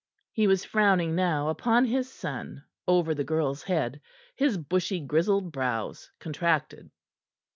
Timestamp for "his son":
1.85-2.63